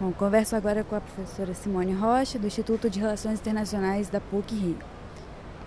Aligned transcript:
Bom, 0.00 0.12
converso 0.12 0.54
agora 0.54 0.84
com 0.84 0.94
a 0.94 1.00
professora 1.00 1.52
Simone 1.54 1.92
Rocha, 1.92 2.38
do 2.38 2.46
Instituto 2.46 2.88
de 2.88 3.00
Relações 3.00 3.40
Internacionais 3.40 4.08
da 4.08 4.20
PUC 4.20 4.54
Rio. 4.54 4.78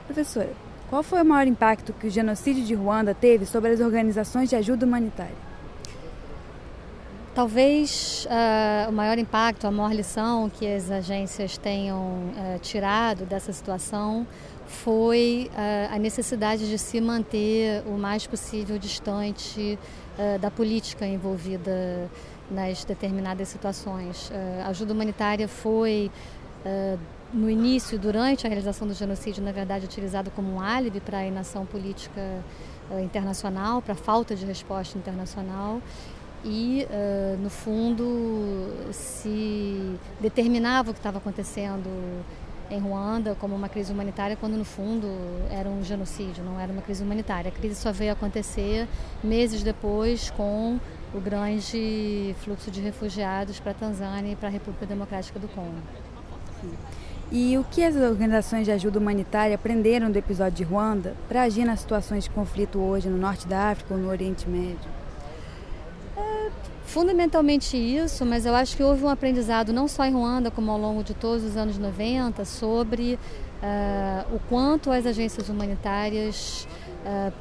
Professora, 0.05 0.53
qual 0.89 1.03
foi 1.03 1.21
o 1.21 1.25
maior 1.25 1.47
impacto 1.47 1.91
que 1.91 2.07
o 2.07 2.09
genocídio 2.09 2.63
de 2.63 2.73
Ruanda 2.73 3.13
teve 3.13 3.45
sobre 3.45 3.71
as 3.71 3.81
organizações 3.81 4.49
de 4.49 4.55
ajuda 4.55 4.85
humanitária? 4.85 5.50
Talvez 7.33 8.27
uh, 8.29 8.89
o 8.89 8.91
maior 8.91 9.17
impacto, 9.17 9.65
a 9.65 9.71
maior 9.71 9.93
lição 9.93 10.49
que 10.49 10.67
as 10.67 10.91
agências 10.91 11.57
tenham 11.57 11.97
uh, 11.97 12.59
tirado 12.59 13.25
dessa 13.25 13.53
situação 13.53 14.27
foi 14.67 15.49
uh, 15.53 15.95
a 15.95 15.97
necessidade 15.97 16.69
de 16.69 16.77
se 16.77 16.99
manter 16.99 17.83
o 17.87 17.97
mais 17.97 18.27
possível 18.27 18.77
distante 18.77 19.79
da 20.39 20.51
política 20.51 21.03
envolvida 21.05 22.07
nas 22.51 22.85
determinadas 22.85 23.47
situações. 23.47 24.31
A 24.63 24.67
ajuda 24.67 24.93
humanitária 24.93 25.47
foi, 25.47 26.11
no 27.33 27.49
início, 27.49 27.97
durante 27.97 28.45
a 28.45 28.49
realização 28.49 28.87
do 28.87 28.93
genocídio, 28.93 29.43
na 29.43 29.51
verdade, 29.51 29.85
utilizada 29.85 30.29
como 30.29 30.53
um 30.53 30.59
álibi 30.59 30.99
para 30.99 31.19
a 31.19 31.25
inação 31.25 31.65
política 31.65 32.21
internacional, 33.01 33.81
para 33.81 33.93
a 33.93 33.97
falta 33.97 34.35
de 34.35 34.45
resposta 34.45 34.95
internacional. 34.95 35.81
E, 36.43 36.87
no 37.39 37.49
fundo, 37.49 38.67
se 38.91 39.95
determinava 40.19 40.91
o 40.91 40.93
que 40.93 40.99
estava 40.99 41.19
acontecendo 41.19 41.89
em 42.69 42.79
Ruanda 42.79 43.35
como 43.39 43.53
uma 43.53 43.67
crise 43.67 43.91
humanitária, 43.91 44.35
quando 44.35 44.57
no 44.57 44.63
fundo 44.63 45.07
era 45.51 45.69
um 45.69 45.83
genocídio, 45.83 46.43
não 46.43 46.59
era 46.59 46.71
uma 46.71 46.81
crise 46.81 47.03
humanitária. 47.03 47.49
A 47.49 47.51
crise 47.51 47.75
só 47.75 47.91
veio 47.91 48.13
acontecer 48.13 48.87
meses 49.23 49.61
depois 49.61 50.31
com 50.31 50.79
o 51.13 51.19
grande 51.19 52.33
fluxo 52.39 52.71
de 52.71 52.79
refugiados 52.79 53.59
para 53.59 53.71
a 53.71 53.75
Tanzânia 53.75 54.31
e 54.31 54.35
para 54.35 54.47
a 54.47 54.51
República 54.51 54.85
Democrática 54.85 55.37
do 55.37 55.49
Congo. 55.49 55.75
E 57.29 57.57
o 57.57 57.63
que 57.65 57.83
as 57.83 57.95
organizações 57.95 58.65
de 58.65 58.71
ajuda 58.71 58.99
humanitária 58.99 59.55
aprenderam 59.55 60.09
do 60.09 60.17
episódio 60.17 60.57
de 60.57 60.63
Ruanda 60.63 61.13
para 61.27 61.43
agir 61.43 61.65
nas 61.65 61.81
situações 61.81 62.23
de 62.23 62.29
conflito 62.29 62.79
hoje 62.79 63.09
no 63.09 63.17
norte 63.17 63.47
da 63.47 63.69
África 63.69 63.93
ou 63.93 63.99
no 63.99 64.09
Oriente 64.09 64.49
Médio? 64.49 65.00
Fundamentalmente 66.91 67.77
isso, 67.77 68.25
mas 68.25 68.45
eu 68.45 68.53
acho 68.53 68.75
que 68.75 68.83
houve 68.83 69.05
um 69.05 69.07
aprendizado 69.07 69.71
não 69.71 69.87
só 69.87 70.03
em 70.03 70.11
Ruanda, 70.11 70.51
como 70.51 70.69
ao 70.69 70.77
longo 70.77 71.05
de 71.05 71.13
todos 71.13 71.41
os 71.41 71.55
anos 71.55 71.77
90, 71.77 72.43
sobre 72.43 73.13
uh, 73.13 74.35
o 74.35 74.39
quanto 74.49 74.91
as 74.91 75.05
agências 75.05 75.47
humanitárias 75.47 76.67
uh, 77.05 77.31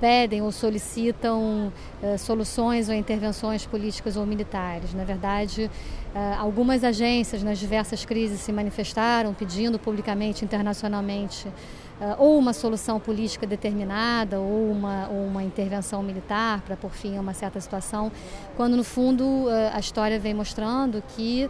pedem 0.00 0.42
ou 0.42 0.50
solicitam 0.52 1.72
uh, 2.02 2.18
soluções 2.18 2.88
ou 2.88 2.94
intervenções 2.94 3.66
políticas 3.66 4.16
ou 4.16 4.24
militares. 4.24 4.94
Na 4.94 5.04
verdade, 5.04 5.70
uh, 6.14 6.40
algumas 6.40 6.84
agências 6.84 7.42
nas 7.42 7.58
diversas 7.58 8.04
crises 8.04 8.40
se 8.40 8.52
manifestaram 8.52 9.34
pedindo 9.34 9.78
publicamente, 9.78 10.44
internacionalmente, 10.44 11.48
uh, 11.48 12.14
ou 12.18 12.38
uma 12.38 12.52
solução 12.52 12.98
política 12.98 13.46
determinada 13.46 14.40
ou 14.40 14.70
uma, 14.70 15.08
ou 15.10 15.26
uma 15.26 15.42
intervenção 15.42 16.02
militar 16.02 16.62
para 16.62 16.76
por 16.76 16.92
fim 16.92 17.16
a 17.16 17.20
uma 17.20 17.34
certa 17.34 17.60
situação, 17.60 18.10
quando 18.56 18.76
no 18.76 18.84
fundo 18.84 19.46
a 19.72 19.78
história 19.78 20.18
vem 20.18 20.34
mostrando 20.34 21.02
que 21.16 21.48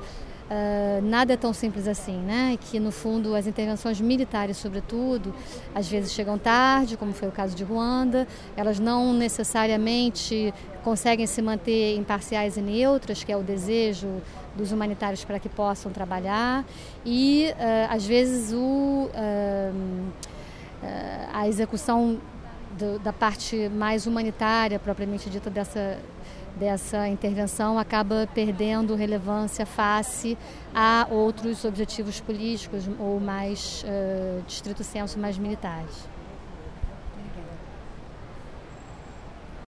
Uh, 0.48 1.02
nada 1.02 1.34
é 1.34 1.36
tão 1.36 1.52
simples 1.52 1.86
assim, 1.86 2.16
né? 2.16 2.58
Que 2.58 2.80
no 2.80 2.90
fundo 2.90 3.34
as 3.34 3.46
intervenções 3.46 4.00
militares, 4.00 4.56
sobretudo, 4.56 5.34
às 5.74 5.86
vezes 5.86 6.12
chegam 6.12 6.38
tarde, 6.38 6.96
como 6.96 7.12
foi 7.12 7.28
o 7.28 7.32
caso 7.32 7.54
de 7.54 7.62
Ruanda, 7.64 8.26
elas 8.56 8.78
não 8.78 9.12
necessariamente 9.12 10.54
conseguem 10.82 11.26
se 11.26 11.42
manter 11.42 11.96
imparciais 11.96 12.56
e 12.56 12.62
neutras, 12.62 13.22
que 13.22 13.30
é 13.30 13.36
o 13.36 13.42
desejo 13.42 14.08
dos 14.56 14.72
humanitários 14.72 15.22
para 15.22 15.38
que 15.38 15.50
possam 15.50 15.92
trabalhar, 15.92 16.64
e 17.04 17.52
uh, 17.52 17.94
às 17.94 18.06
vezes 18.06 18.50
o, 18.52 19.10
uh, 19.12 20.12
a 21.32 21.46
execução 21.46 22.18
do, 22.76 22.98
da 22.98 23.12
parte 23.12 23.68
mais 23.68 24.06
humanitária, 24.06 24.78
propriamente 24.78 25.30
dita, 25.30 25.48
dessa 25.48 25.98
dessa 26.58 27.08
intervenção 27.08 27.78
acaba 27.78 28.28
perdendo 28.34 28.94
relevância 28.96 29.64
face 29.64 30.36
a 30.74 31.06
outros 31.08 31.64
objetivos 31.64 32.20
políticos 32.20 32.88
ou 32.98 33.20
mais, 33.20 33.84
uh, 33.84 34.42
distrito 34.44 34.82
senso, 34.82 35.18
mais 35.18 35.38
militares. 35.38 36.08